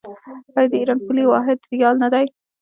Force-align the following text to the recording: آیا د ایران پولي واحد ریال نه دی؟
آیا 0.57 0.69
د 0.71 0.73
ایران 0.79 0.99
پولي 1.05 1.23
واحد 1.27 1.59
ریال 1.71 1.95
نه 2.03 2.07
دی؟ 2.13 2.25